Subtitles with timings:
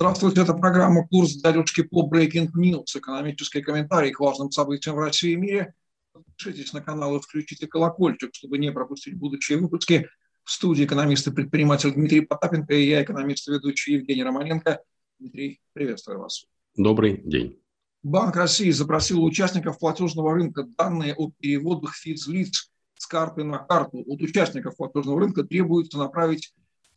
[0.00, 5.32] Здравствуйте, это программа «Курс дядюшки по Breaking News», экономический комментарий к важным событиям в России
[5.32, 5.74] и мире.
[6.12, 10.08] Подпишитесь на канал и включите колокольчик, чтобы не пропустить будущие выпуски.
[10.44, 14.80] В студии экономист и предприниматель Дмитрий Потапенко и я, экономист и ведущий Евгений Романенко.
[15.18, 16.46] Дмитрий, приветствую вас.
[16.76, 17.58] Добрый день.
[18.04, 24.04] Банк России запросил у участников платежного рынка данные о переводах физлиц с карты на карту.
[24.06, 26.54] От участников платежного рынка требуется направить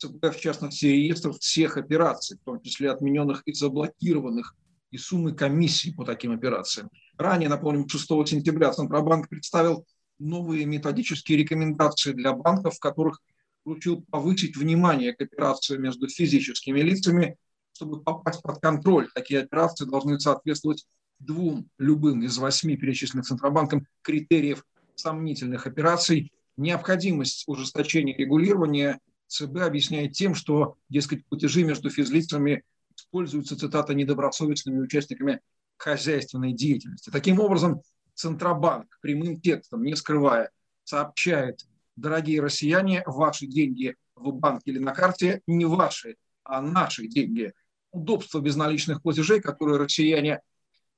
[0.08, 4.54] в частности, реестр всех операций, в том числе отмененных и заблокированных,
[4.90, 6.90] и суммы комиссий по таким операциям.
[7.16, 9.86] Ранее, напомним, 6 сентября Центробанк представил
[10.18, 13.20] новые методические рекомендации для банков, в которых
[13.64, 17.36] поручил повысить внимание к операциям между физическими лицами,
[17.72, 19.08] чтобы попасть под контроль.
[19.14, 20.84] Такие операции должны соответствовать
[21.18, 26.32] двум любым из восьми перечисленных Центробанком критериев сомнительных операций.
[26.56, 28.98] Необходимость ужесточения регулирования–
[29.32, 35.40] ЦБ объясняет тем, что, дескать, платежи между физлицами используются, цитата, недобросовестными участниками
[35.78, 37.10] хозяйственной деятельности.
[37.10, 37.80] Таким образом,
[38.14, 40.50] Центробанк прямым текстом, не скрывая,
[40.84, 41.60] сообщает,
[41.96, 47.54] дорогие россияне, ваши деньги в банке или на карте не ваши, а наши деньги.
[47.90, 50.40] Удобство безналичных платежей, которые россияне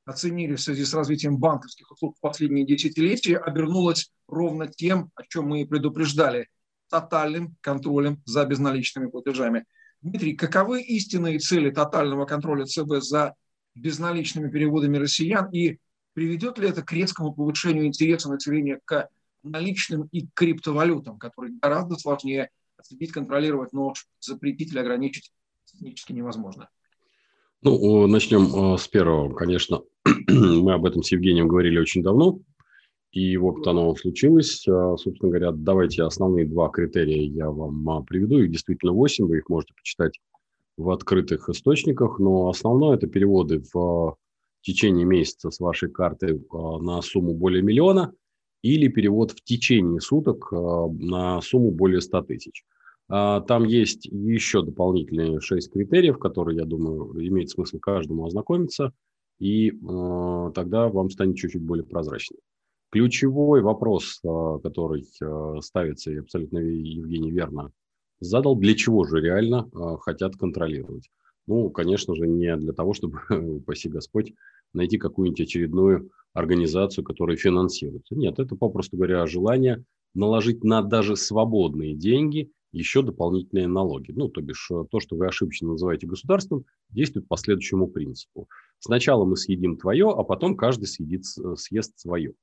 [0.07, 5.47] оценили в связи с развитием банковских услуг в последние десятилетия, обернулось ровно тем, о чем
[5.47, 6.49] мы и предупреждали
[6.95, 9.65] тотальным контролем за безналичными платежами.
[10.01, 13.35] Дмитрий, каковы истинные цели тотального контроля ЦБ за
[13.75, 15.79] безналичными переводами россиян и
[16.13, 19.09] приведет ли это к резкому повышению интереса населения к
[19.43, 25.33] наличным и криптовалютам, которые гораздо сложнее отследить, контролировать, но запретить или ограничить
[25.65, 26.69] технически невозможно?
[27.63, 29.35] Ну, начнем э, с первого.
[29.35, 29.83] Конечно,
[30.29, 32.39] мы об этом с Евгением говорили очень давно.
[33.15, 34.67] И вот оно случилось.
[34.67, 38.41] А, собственно говоря, давайте основные два критерия я вам а, приведу.
[38.41, 40.21] Их действительно восемь, вы их можете почитать
[40.77, 44.15] в открытых источниках, но основное– это переводы в а,
[44.63, 48.13] течение месяца с вашей карты на сумму более миллиона
[48.63, 52.65] или перевод в течение суток на сумму более 100 тысяч.
[53.09, 58.95] Там есть еще дополнительные шесть критериев, которые, я думаю, имеет смысл каждому ознакомиться,
[59.39, 59.71] и
[60.55, 62.41] тогда вам станет чуть-чуть более прозрачнее.
[62.95, 67.73] Ключевой вопрос, а, который а, ставится, и абсолютно Евгений верно
[68.21, 71.11] задал, для чего же реально а, хотят контролировать?
[71.49, 73.19] Ну, конечно же, не для того, чтобы,
[73.57, 74.33] упаси Господь,
[74.73, 78.15] найти какую-нибудь очередную организацию, которая финансируется.
[78.15, 79.85] Нет, это, попросту говоря, желание
[80.15, 84.13] наложить на даже свободные деньги еще дополнительные налоги.
[84.13, 88.49] Ну, то бишь, то, что вы ошибочно называете государством, действует по следующему принципу.
[88.79, 91.25] Сначала мы съедим твое, а потом каждый съедит,
[91.57, 92.35] съест свое.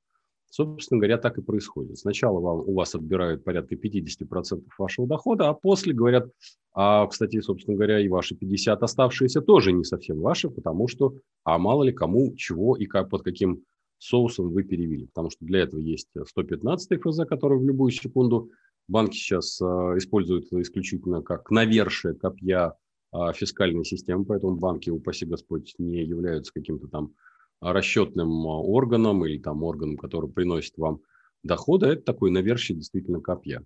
[0.54, 1.96] Собственно говоря, так и происходит.
[1.96, 6.28] Сначала вам, у вас отбирают порядка 50% вашего дохода, а после говорят,
[6.74, 11.14] а, кстати, собственно говоря, и ваши 50 оставшиеся тоже не совсем ваши, потому что,
[11.44, 13.62] а мало ли кому, чего и как, под каким
[13.96, 15.06] соусом вы перевели.
[15.06, 18.50] Потому что для этого есть 115 ФЗ, который в любую секунду
[18.88, 22.74] банки сейчас а, используют исключительно как навершие копья
[23.10, 27.14] а, фискальной системы, поэтому банки, упаси Господь, не являются каким-то там
[27.62, 31.00] расчетным а, органом или там органом, который приносит вам
[31.42, 33.64] доходы, это такой навершие действительно копья.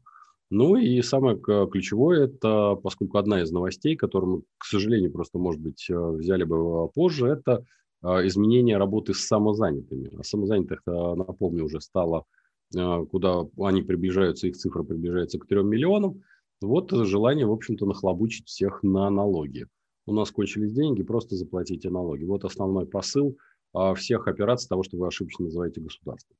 [0.51, 5.61] Ну и самое ключевое, это, поскольку одна из новостей, которую мы, к сожалению, просто, может
[5.61, 7.65] быть, э, взяли бы позже, это
[8.03, 10.13] а, изменение работы с самозанятыми.
[10.17, 12.27] А самозанятых, напомню, уже стало,
[12.71, 16.23] куда они приближаются, их цифра приближается к 3 миллионам.
[16.61, 19.67] Вот желание, в общем-то, нахлобучить всех на налоги.
[20.05, 22.25] У нас кончились деньги, просто заплатите налоги.
[22.25, 23.46] Вот основной посыл– а,
[23.95, 26.37] всех операций того, что вы ошибочно называете государством.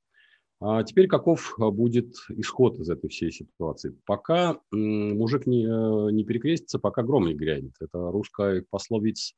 [0.59, 3.95] А теперь каков а, будет исход из этой всей ситуации?
[4.07, 7.73] Пока мужик не, э, не перекрестится, пока гром не грянет.
[7.81, 9.35] Это русская пословица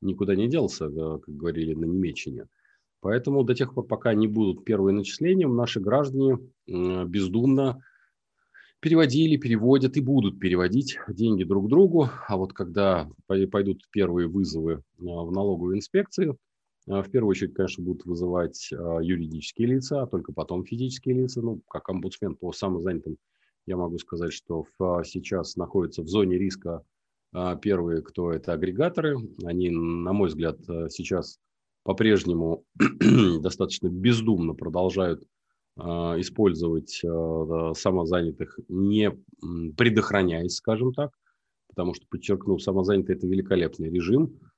[0.00, 2.48] никуда не делся, как говорили на немечине.
[3.00, 7.82] Поэтому до тех пор, пока не будут первые начисления, наши граждане бездумно
[8.80, 12.08] переводили, переводят и будут переводить деньги друг другу.
[12.28, 16.51] А вот когда пойдут первые вызовы в налоговую инспекцию, а,
[16.86, 21.40] в первую очередь, конечно, будут вызывать а, юридические лица, а только потом физические лица.
[21.40, 23.18] Ну, как омбудсмен по самозанятым,
[23.66, 26.82] я могу сказать, что в, сейчас находятся в зоне риска
[27.62, 29.16] первые, кто это агрегаторы.
[29.44, 30.58] Они, на мой взгляд,
[30.90, 31.38] сейчас
[31.82, 32.64] по-прежнему
[33.40, 35.24] достаточно бездумно продолжают
[35.78, 39.12] использовать самозанятых, не
[39.78, 41.12] предохраняясь, скажем так,
[41.68, 44.38] потому что, подчеркну, самозанятый– это великолепный режим–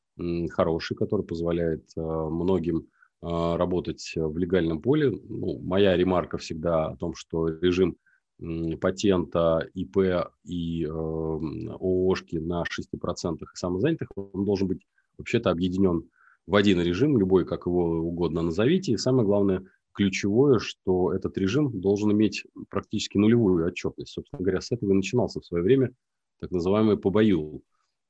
[0.50, 2.78] хороший, который позволяет э, многим
[3.22, 5.11] э, работать в легальном поле.
[5.11, 7.96] Ну, моя ремарка всегда о том, что режим
[8.81, 14.87] патента, ИП и э, ООшки на 6% и самозанятых, он должен быть
[15.19, 16.08] вообще-то объединен
[16.46, 18.93] в один режим, любой, как его угодно назовите.
[18.93, 24.12] И самое главное, ключевое, что этот режим должен иметь практически нулевую отчетность.
[24.12, 25.94] Собственно говоря, с этого и начинался в свое время
[26.40, 27.62] так называемый ПОБАЮЛ.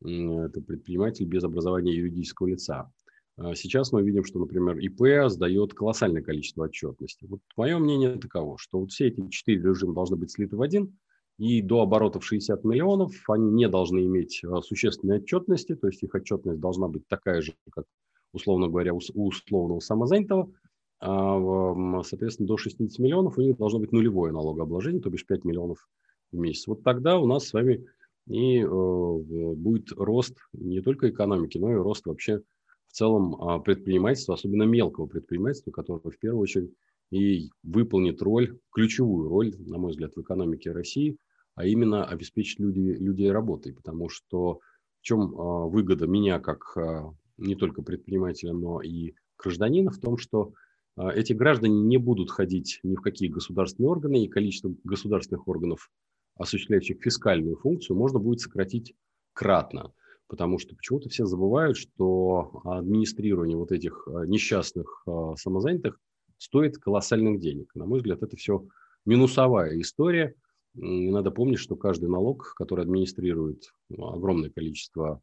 [0.05, 2.91] Это предприниматель без образования юридического лица.
[3.37, 7.25] А сейчас мы видим, что, например, ИП сдает колоссальное количество отчетности.
[7.25, 10.97] Вот мое мнение таково, что вот все эти четыре режима должны быть слиты в один,
[11.39, 16.15] и до оборотов 60 миллионов они не должны иметь а, существенной отчетности, то есть их
[16.15, 17.87] отчетность должна быть такая же, как,
[18.33, 20.53] условно говоря, у условного самозанятого.
[21.01, 25.89] А, соответственно, до 60 миллионов у них должно быть нулевое налогообложение, то бишь 5 миллионов
[26.31, 26.69] в месяц.
[26.69, 27.85] Вот тогда у нас с вами
[28.27, 32.41] и э, будет рост не только экономики, но и рост вообще
[32.89, 36.73] в целом а, предпринимательства, особенно мелкого предпринимательства, которое в первую очередь
[37.11, 41.19] и выполнит роль, ключевую роль, на мой взгляд, в экономике России,
[41.55, 43.75] а именно обеспечить люди, людей работой.
[43.75, 44.61] Потому что
[45.01, 50.17] в чем а, выгода меня как а, не только предпринимателя, но и гражданина в том,
[50.17, 50.53] что
[50.97, 55.91] эти граждане не будут ходить ни в какие государственные органы, и количество государственных органов,
[56.37, 58.95] осуществляющих фискальную функцию, можно будет сократить
[59.33, 59.93] кратно
[60.29, 66.01] потому что почему-то все забывают, что администрирование вот этих э, несчастных э, самозанятых
[66.39, 67.73] стоит колоссальных денег.
[67.75, 68.67] На мой взгляд, это все
[69.05, 70.35] минусовая история.
[70.75, 75.21] И надо помнить, что каждый налог, который администрирует ну, огромное количество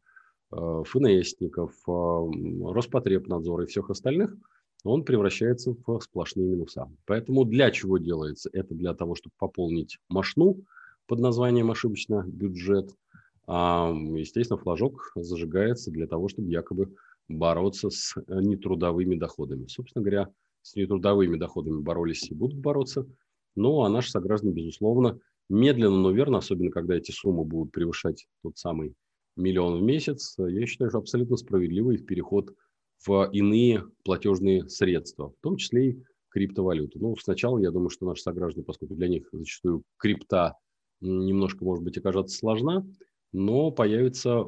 [0.50, 4.34] э, ФНСников, Роспотребнадзора и всех остальных,
[4.84, 6.90] он превращается в сплошные минуса.
[7.06, 8.50] Поэтому для чего делается?
[8.52, 10.56] Это для того, чтобы пополнить машну
[11.12, 12.90] под названием ошибочно бюджет–
[13.46, 16.94] естественно, флажок зажигается для того, чтобы якобы
[17.28, 19.66] бороться с э, нетрудовыми доходами.
[19.66, 20.32] Собственно говоря,
[20.62, 23.06] с нетрудовыми доходами боролись и будут бороться.
[23.54, 25.18] Ну, а наши сограждане, безусловно,
[25.50, 28.94] медленно, но верно, особенно когда эти суммы будут превышать тот самый
[29.36, 32.54] миллион в месяц, я считаю, что абсолютно справедливый переход
[33.06, 36.98] в иные платежные средства, в том числе и криптовалюту.
[37.00, 40.56] Ну, сначала я думаю, что наши сограждане, поскольку для них зачастую крипта
[41.02, 42.86] немножко, может быть, окажется сложна,
[43.32, 44.42] но появятся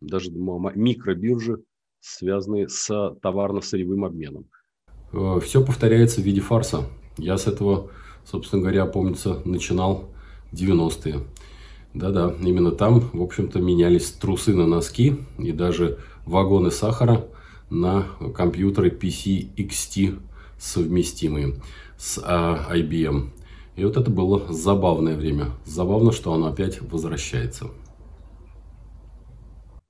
[0.00, 1.62] даже микробиржи,
[2.00, 4.46] связанные с товарно-сырьевым обменом.
[5.12, 6.84] Э, Все повторяется в виде фарса.
[7.16, 7.90] Я с этого,
[8.24, 10.10] собственно говоря, помнится, начинал
[10.52, 11.20] 90-е.
[11.94, 17.26] Да-да, именно там, в общем-то, менялись трусы на носки и даже вагоны сахара
[17.70, 20.20] на компьютеры PC XT
[20.58, 21.54] совместимые
[21.96, 23.30] с IBM.
[23.78, 25.52] И вот это было забавное время.
[25.64, 27.70] Забавно, что оно опять возвращается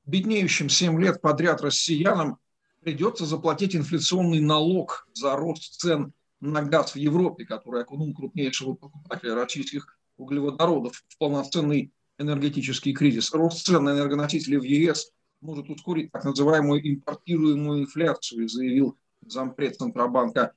[0.09, 2.39] беднеющим 7 лет подряд россиянам
[2.81, 9.35] придется заплатить инфляционный налог за рост цен на газ в Европе, который окунул крупнейшего покупателя
[9.35, 13.33] российских углеводородов в полноценный энергетический кризис.
[13.35, 15.13] Рост цен на энергоносители в ЕС
[15.43, 18.97] может ускорить так называемую импортируемую инфляцию, заявил
[19.27, 20.53] зампред Центробанка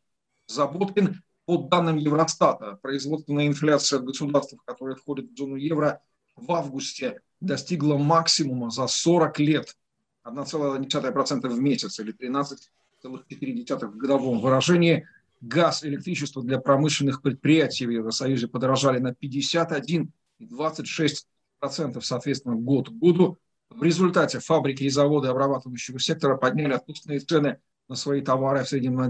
[0.48, 1.22] Заботкин.
[1.52, 6.02] По данным Евростата, производственная инфляция в государствах, которые входят в зону евро,
[6.38, 9.76] в августе достигла максимума за 40 лет
[10.24, 15.06] 1,1% в месяц или 13,4% в годовом выражении.
[15.42, 20.10] Газ, электричество для промышленных предприятий в Евросоюзе подорожали на 51
[20.40, 21.28] и 26
[21.60, 23.40] процентов, соответственно, год к году.
[23.70, 27.60] В результате фабрики и заводы обрабатывающего сектора подняли отпускные цены
[27.90, 29.10] на свои товары в среднем на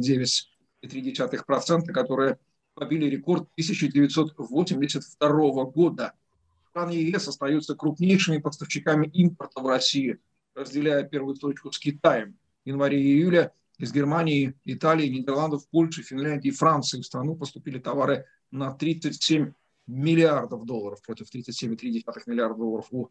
[0.88, 2.38] 9,3%, которые
[2.74, 6.14] побили рекорд 1982 года
[6.70, 10.20] страны ЕС остаются крупнейшими поставщиками импорта в Россию,
[10.56, 12.38] разделяя первую точку с Китаем.
[12.64, 17.80] В январе и июле из Германии, Италии, Нидерландов, Польши, Финляндии и Франции в страну поступили
[17.80, 19.54] товары на 37
[19.88, 23.10] миллиардов долларов против 37,3 миллиарда долларов у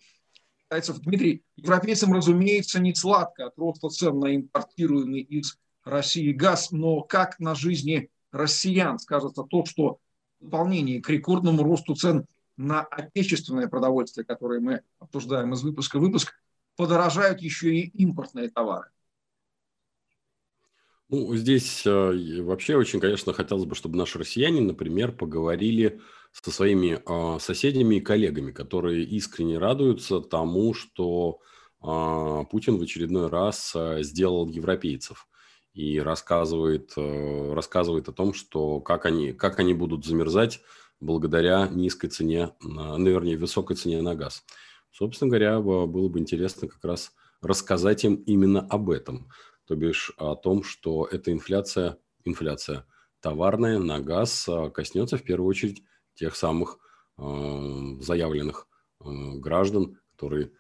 [0.65, 1.01] китайцев.
[1.01, 7.39] Дмитрий, европейцам, разумеется, не сладко от роста цен на импортируемый из России газ, но как
[7.39, 9.99] на жизни россиян скажется то, что
[10.41, 16.03] в дополнение к рекордному росту цен на отечественное продовольствие, которое мы обсуждаем из выпуска в
[16.03, 16.35] выпуск,
[16.77, 18.89] подорожают еще и импортные товары.
[21.09, 27.01] Ну, здесь э, вообще очень, конечно, хотелось бы, чтобы наши россияне, например, поговорили со своими
[27.05, 31.41] э, соседями и коллегами, которые искренне радуются тому, что
[31.83, 35.27] э, Путин в очередной раз э, сделал европейцев
[35.73, 40.61] и рассказывает, э, рассказывает о том, что как они, как они будут замерзать
[41.01, 44.45] благодаря низкой цене, ну, вернее, высокой цене на газ.
[44.91, 49.31] Собственно говоря, было бы интересно как раз рассказать им именно об этом,
[49.67, 52.87] то бишь о том, что эта инфляция, инфляция
[53.21, 55.83] товарная на газ а, коснется в первую очередь
[56.15, 56.79] тех самых
[57.19, 57.23] э,
[58.01, 58.67] заявленных
[59.01, 59.05] э,
[59.37, 60.51] граждан, которые э,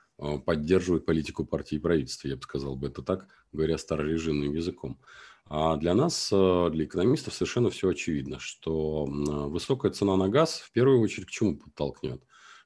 [0.44, 4.98] поддерживают политику партии и правительства, я бы сказал бы это так, говоря старорежимным языком.
[5.46, 11.00] А для нас, для экономистов, совершенно все очевидно, что высокая цена на газ в первую
[11.00, 12.22] очередь к чему подтолкнет?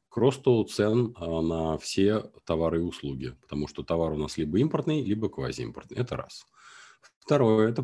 [0.08, 5.02] К росту цен на все товары и услуги, потому что товар у нас либо импортный,
[5.02, 5.96] либо квазиимпортный.
[5.96, 6.44] Это раз.
[7.00, 7.82] Второе, это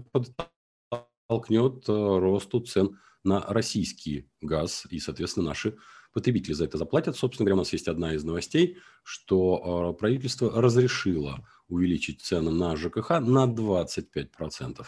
[0.91, 5.77] подтолкнет росту цен на российский газ, и, соответственно, наши
[6.13, 7.17] потребители за это заплатят.
[7.17, 12.77] Собственно говоря, у нас есть одна из новостей, что э, правительство разрешило увеличить цены на
[12.77, 14.87] ЖКХ на 25%.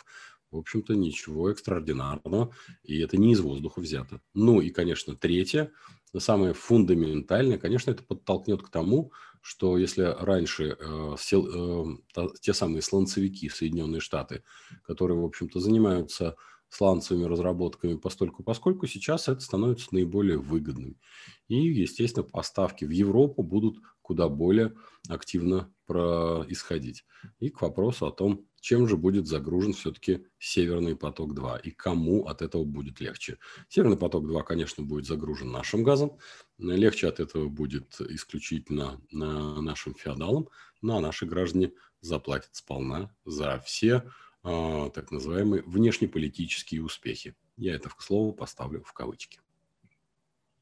[0.50, 4.20] В общем-то, ничего экстраординарного, и это не из воздуха взято.
[4.34, 5.72] Ну и, конечно, третье,
[6.18, 12.82] самое фундаментальное, конечно, это подтолкнет к тому, что если раньше э, сел, э, те самые
[12.82, 14.44] слонцевики Соединенные Штаты,
[14.84, 16.36] которые, в общем-то, занимаются
[16.72, 20.96] сланцевыми разработками постольку поскольку сейчас это становится наиболее выгодным.
[21.48, 24.74] И, естественно, поставки в Европу будут куда более
[25.08, 27.04] активно происходить.
[27.40, 32.40] И к вопросу о том, чем же будет загружен все-таки Северный поток-2 и кому от
[32.40, 33.38] этого будет легче.
[33.68, 36.16] Северный поток-2, конечно, будет загружен нашим газом.
[36.58, 40.48] Легче от этого будет исключительно нашим феодалам,
[40.80, 44.10] ну а наши граждане заплатят сполна за все
[44.42, 47.34] а, так называемые внешнеполитические успехи.
[47.56, 49.40] Я это, к слову, поставлю в кавычки.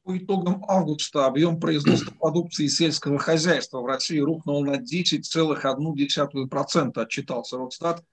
[0.03, 8.03] По итогам августа объем производства продукции сельского хозяйства в России рухнул на 10,1%, отчитался Росстат.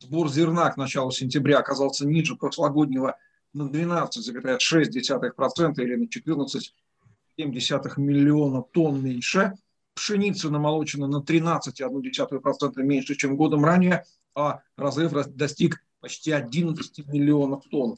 [0.00, 3.16] Сбор зерна к началу сентября оказался ниже прошлогоднего
[3.52, 9.52] на 12,6% или на 14,7 миллиона тонн меньше.
[9.94, 14.04] Пшеница намолочена на 13,1% меньше, чем годом ранее,
[14.36, 17.96] а разрыв достиг почти 11 миллионов тонн.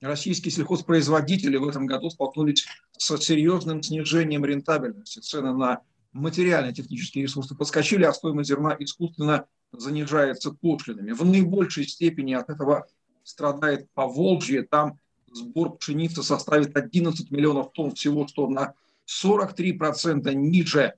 [0.00, 2.66] Российские сельхозпроизводители в этом году столкнулись
[2.96, 5.18] с серьезным снижением рентабельности.
[5.18, 5.82] Цены на
[6.12, 11.12] материальные технические ресурсы подскочили, а стоимость зерна искусственно занижается пошлинами.
[11.12, 12.86] В наибольшей степени от этого
[13.24, 14.62] страдает Поволжье.
[14.62, 14.98] Там
[15.32, 18.74] сбор пшеницы составит 11 миллионов тонн всего, что на
[19.06, 20.94] 43% ниже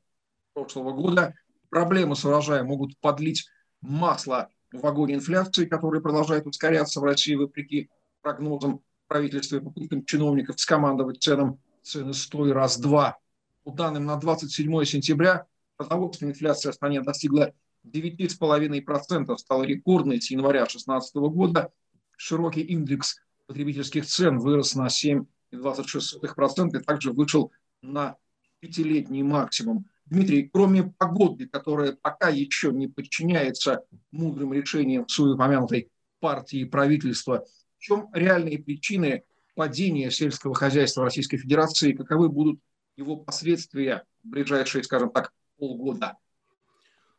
[0.52, 1.34] прошлого года.
[1.70, 3.46] Проблемы с урожаем могут подлить
[3.80, 7.91] масло в вагоне инфляции, которая продолжает ускоряться в России вопреки
[8.23, 13.19] прогнозам правительства и попыткам чиновников скомандовать ценам цены стой раз-два.
[13.64, 17.52] По данным на 27 сентября продовольственная инфляция в стране достигла
[17.85, 21.73] 9,5%, стала рекордной с января 2016 года.
[22.17, 27.52] Широкий индекс потребительских цен вырос на 7,26% и также вышел
[27.83, 28.17] на
[28.61, 29.87] пятилетний максимум.
[30.12, 35.88] Дмитрий, кроме погоды, которая пока еще не подчиняется мудрым решениям своей упомянутой
[36.21, 37.47] партии и правительства,
[37.78, 42.61] в чем реальные причины падения сельского хозяйства Российской Федерации, каковы будут
[42.99, 46.19] его последствия в ближайшие, скажем так, полгода?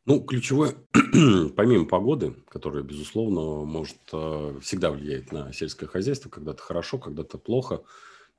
[0.05, 0.75] Ну, ключевое,
[1.55, 7.81] помимо погоды, которая, безусловно, может э, всегда влиять на сельское хозяйство, когда-то хорошо, когда-то плохо–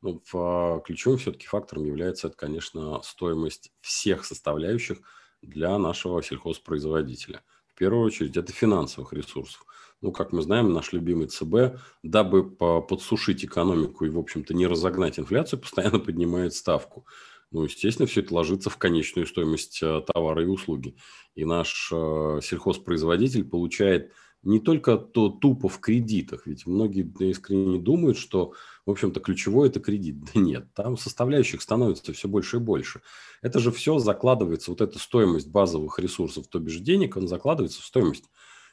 [0.05, 4.99] ну, ключевым все-таки фактором является, это, конечно, стоимость всех составляющих
[5.41, 7.43] для нашего сельхозпроизводителя.
[7.67, 9.65] В первую очередь, это финансовых ресурсов.
[10.03, 15.19] Ну, как мы знаем, наш любимый ЦБ, дабы подсушить экономику и, в общем-то, не разогнать
[15.19, 17.07] инфляцию, постоянно поднимает ставку.
[17.51, 20.97] Ну, естественно, все это ложится в конечную стоимость э, товара и услуги.
[21.35, 24.13] И наш э, сельхозпроизводитель получает
[24.45, 28.53] не только то тупо в кредитах, ведь многие искренне думают, что,
[28.87, 30.17] в общем-то, ключевой это кредит.
[30.35, 33.01] Да нет, там составляющих становится все больше и больше.
[33.43, 37.85] Это же все закладывается, вот эта стоимость базовых ресурсов, то бишь денег, он закладывается в
[37.85, 38.25] стоимость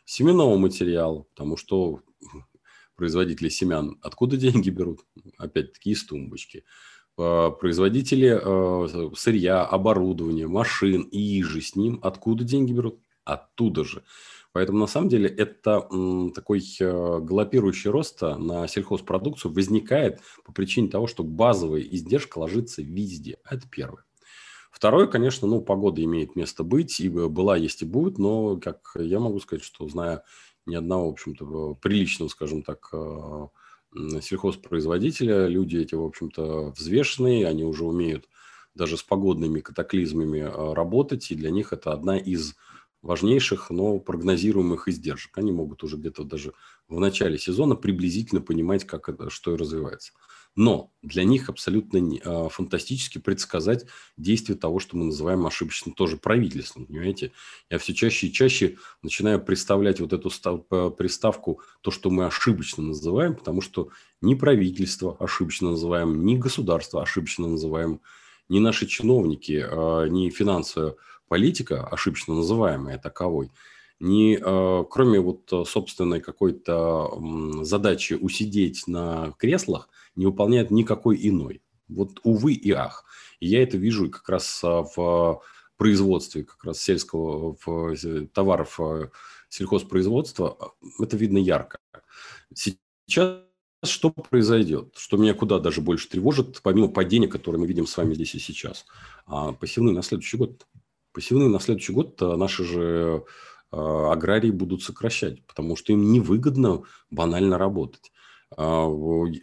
[0.05, 2.01] семенного материала, потому что
[2.95, 5.05] производители семян откуда деньги берут?
[5.37, 6.63] Опять-таки из тумбочки.
[7.17, 12.99] А, производители а, сырья, оборудования, машин и же с ним откуда деньги берут?
[13.23, 14.03] Оттуда же.
[14.53, 15.87] Поэтому на самом деле это
[16.35, 23.37] такой э, галопирующий рост на сельхозпродукцию возникает по причине того, что базовая издержка ложится везде.
[23.49, 24.03] Это первое.
[24.71, 29.19] Второе, конечно, ну, погода имеет место быть, и была, есть и будет, но, как я
[29.19, 30.23] могу сказать, что зная
[30.65, 33.47] ни одного, в общем-то, приличного, скажем так, э,
[34.21, 38.27] сельхозпроизводителя, люди эти, в общем-то, взвешенные, они уже умеют
[38.73, 42.55] даже с погодными катаклизмами э, работать, и для них это одна из
[43.01, 45.37] важнейших, но прогнозируемых издержек.
[45.37, 46.53] Они могут уже где-то даже
[46.87, 50.13] в начале сезона приблизительно понимать, как это, что и развивается.
[50.55, 53.85] Но для них абсолютно не, а, фантастически предсказать
[54.17, 56.85] действие того, что мы называем ошибочным тоже правительством.
[56.87, 57.31] Понимаете?
[57.69, 60.29] Я все чаще и чаще начинаю представлять вот эту
[60.91, 63.89] приставку, то, что мы ошибочно называем, потому что
[64.19, 68.01] ни правительство ошибочно называем, ни государство ошибочно называем,
[68.49, 70.95] ни наши чиновники, а, ни финансовые
[71.31, 73.51] политика, ошибочно называемая таковой,
[74.01, 77.09] не, э, кроме вот собственной какой-то
[77.61, 81.61] задачи усидеть на креслах, не выполняет никакой иной.
[81.87, 83.05] Вот увы и ах.
[83.39, 85.41] И я это вижу как раз в
[85.77, 87.95] производстве как раз сельского в,
[88.33, 88.77] товаров
[89.47, 90.57] сельхозпроизводства.
[90.99, 91.79] Это видно ярко.
[92.53, 93.45] Сейчас
[93.83, 98.15] что произойдет, что меня куда даже больше тревожит, помимо падения, которое мы видим с вами
[98.15, 98.85] здесь и сейчас.
[99.25, 100.67] А посевные на следующий год.
[101.13, 103.23] Посевные на следующий год а, наши же
[103.71, 108.11] а, аграрии будут сокращать, потому что им невыгодно банально работать.
[108.57, 108.87] А,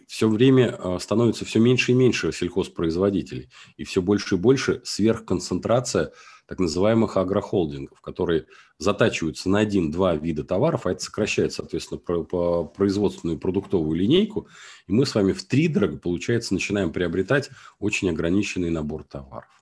[0.07, 6.13] все время становится все меньше и меньше сельхозпроизводителей, и все больше и больше сверхконцентрация–
[6.49, 8.47] так называемых агрохолдингов, которые
[8.79, 14.49] затачиваются на один-два вида товаров, а это сокращает, соответственно, производственную продуктовую линейку,
[14.87, 19.58] и мы с вами в три дорого, получается, начинаем приобретать очень ограниченный набор товаров.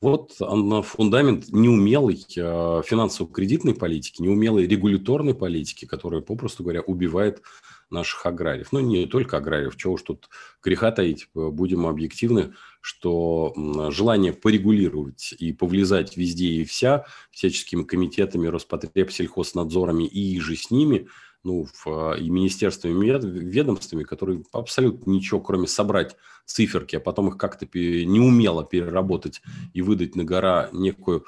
[0.00, 7.42] Вот фундамент неумелой э, финансово-кредитной политики, неумелой регуляторной политики, которая, попросту говоря, убивает
[7.90, 8.68] наших аграриев.
[8.70, 10.28] Ну, не только аграриев, чего уж тут
[10.62, 13.52] греха таить, будем объективны, что
[13.90, 21.08] желание порегулировать и повлезать везде и вся, всяческими комитетами, Роспотребсельхознадзорами и же с ними,
[21.48, 22.94] ну, в, и министерствами,
[23.48, 30.14] ведомствами, которые абсолютно ничего, кроме собрать циферки, а потом их как-то неумело переработать и выдать
[30.14, 31.24] на гора некую,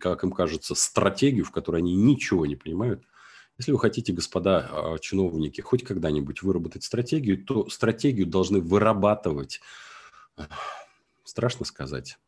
[0.00, 3.02] как им кажется, стратегию, в которой они ничего не понимают–
[3.56, 9.60] если вы хотите, господа а, чиновники, хоть когда-нибудь выработать стратегию, то стратегию должны вырабатывать,
[11.24, 12.18] страшно сказать,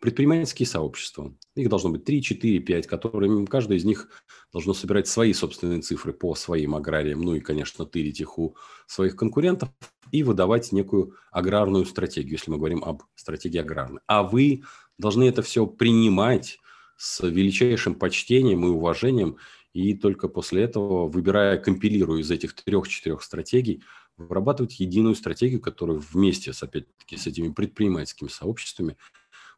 [0.00, 1.34] предпринимательские сообщества.
[1.54, 4.08] Их должно быть 3, 4, 5, которые каждое из них
[4.52, 8.56] должно собирать свои собственные цифры по своим аграриям, ну и, конечно, тырить их у
[8.86, 9.70] своих конкурентов
[10.12, 14.00] и выдавать некую аграрную стратегию, если мы говорим об стратегии аграрной.
[14.06, 14.62] А вы
[14.98, 16.58] должны это все принимать
[16.96, 19.36] с величайшим почтением и уважением
[19.72, 23.82] и только после этого, выбирая, компилируя из этих трех-четырех стратегий,
[24.16, 28.96] вырабатывать единую стратегию, которую вместе с, опять-таки, с этими предпринимательскими сообществами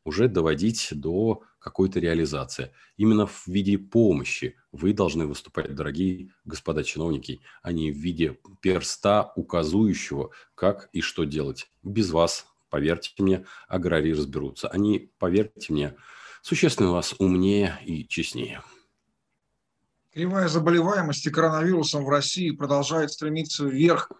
[0.04, 2.72] уже доводить до какой-то реализации.
[2.96, 9.32] Именно в виде помощи вы должны выступать, дорогие господа чиновники, а не в виде перста,
[9.36, 11.70] указующего, как и что делать.
[11.82, 14.68] Без вас, поверьте мне, аграрии разберутся.
[14.68, 15.96] Они, поверьте мне,
[16.42, 18.62] существенно вас умнее и честнее.
[20.12, 24.10] Кривая заболеваемости коронавирусом в России продолжает стремиться вверх,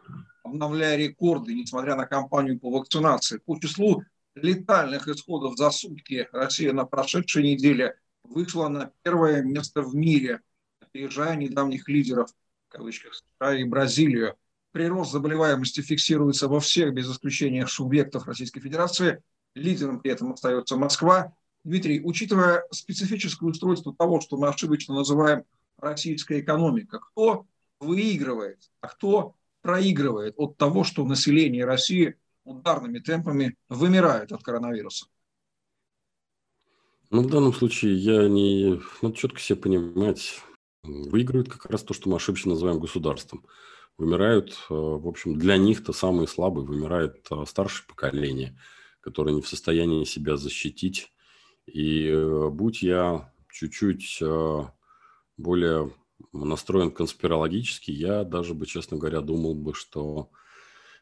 [0.45, 3.39] обновляя рекорды, несмотря на кампанию по вакцинации.
[3.39, 4.05] По числу
[4.43, 10.41] летальных исходов за сутки Россия на прошедшей неделе вышла на первое место в мире,
[10.81, 12.31] опережая недавних лидеров,
[12.69, 14.37] в кавычках, США и Бразилию.
[14.73, 19.23] Прирост заболеваемости фиксируется во всех, без исключения субъектов Российской Федерации.
[19.55, 21.35] Лидером при этом остается Москва.
[21.65, 25.45] Дмитрий, учитывая специфическое устройство того, что мы ошибочно называем
[25.77, 27.01] российская экономика.
[27.01, 27.47] Кто
[27.81, 32.17] выигрывает, а кто проигрывает от того, что население России
[32.51, 35.07] ударными темпами вымирает от коронавируса?
[37.11, 38.81] Ну, в данном случае я не...
[39.03, 40.41] Надо четко себе понимать.
[40.83, 43.45] Выигрывает как раз то, что мы ошибочно называем государством.
[43.99, 46.65] Вымирают, э, в общем, для них-то самые слабые.
[46.65, 48.57] Вымирает э, старшее поколение,
[49.01, 51.13] которое не в состоянии себя защитить.
[51.67, 54.23] И э, будь я чуть-чуть
[55.37, 55.93] более
[56.33, 60.31] настроен конспирологически, я даже бы, честно говоря, думал бы, что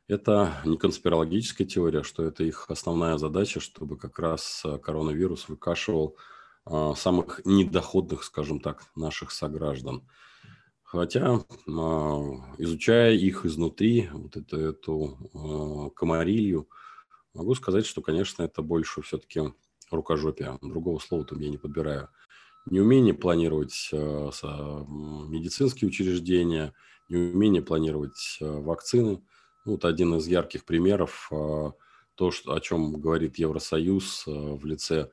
[0.09, 6.17] это не конспирологическая теория, что это их основная задача, чтобы как раз э, коронавирус выкашивал
[6.65, 10.07] а, самых недоходных, скажем так, наших сограждан.
[10.83, 12.21] Хотя, а,
[12.59, 16.69] изучая их изнутри, вот эту, эту а, комарилью,
[17.33, 19.41] могу сказать, что, конечно, это больше все-таки
[19.91, 20.59] рукожопие.
[20.61, 22.09] Другого слова там я не подбираю
[22.71, 26.75] неумение планировать э, медицинские учреждения,
[27.09, 29.23] неумение планировать э, вакцины.
[29.69, 31.73] Ну, вот один из ярких примеров э,
[32.15, 35.11] то, что, о чем говорит Евросоюз в лице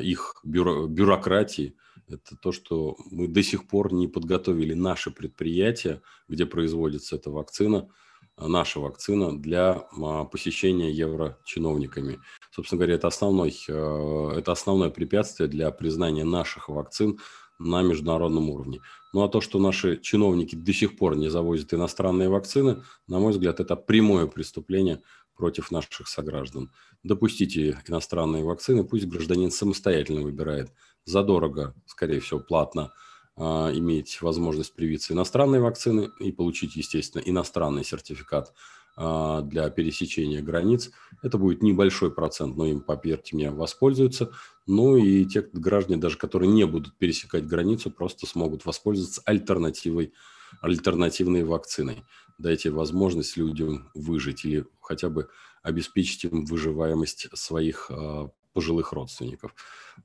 [0.00, 1.76] их бюро, бюрократии,
[2.08, 7.90] это то, что мы до сих пор не подготовили наши предприятия, где производится эта вакцина,
[8.38, 12.20] наша вакцина для а, посещения еврочиновниками.
[12.52, 17.18] Собственно говоря, это, основной, это основное препятствие для признания наших вакцин
[17.58, 18.80] на международном уровне.
[19.12, 23.32] Ну а то, что наши чиновники до сих пор не завозят иностранные вакцины, на мой
[23.32, 25.02] взгляд, это прямое преступление
[25.36, 26.70] против наших сограждан.
[27.02, 30.72] Допустите иностранные вакцины, пусть гражданин самостоятельно выбирает.
[31.04, 32.92] Задорого, скорее всего, платно–
[33.36, 38.52] а, иметь возможность привиться иностранной вакцины и получить, естественно, иностранный сертификат
[38.96, 40.90] для пересечения границ.
[41.22, 44.30] Это будет небольшой процент, но им, поверьте мне, воспользуются.
[44.66, 50.12] Ну и те граждане, даже которые не будут пересекать границу, просто смогут воспользоваться альтернативой,
[50.60, 52.04] альтернативной вакциной.
[52.38, 55.28] Дайте возможность людям выжить или хотя бы
[55.62, 59.54] обеспечить им выживаемость своих а, пожилых родственников.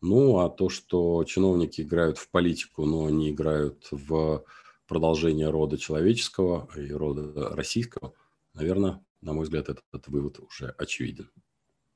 [0.02, 4.43] Ну, а то, что чиновники играют в политику, но они играют в
[4.88, 8.13] продолжение рода человеческого и рода российского–
[8.54, 11.32] Наверное, на мой взгляд, этот, этот вывод уже очевиден.